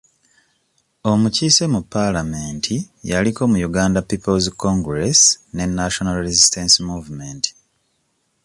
[1.11, 2.75] Omukiise mu palamenti
[3.11, 5.19] yaliko mu Uganda people's congress
[5.55, 7.43] ne National resistance movement.